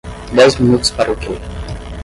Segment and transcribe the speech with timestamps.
[0.33, 1.31] Dez minutos para o que?